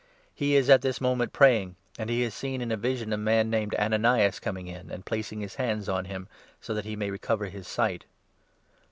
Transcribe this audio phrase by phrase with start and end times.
[0.33, 3.49] He is at this moment praying, and he has seen, in a vision, a man
[3.51, 6.27] 12 named Ananias coming in and placing his hands on him,
[6.59, 8.05] so that he may recover his sight."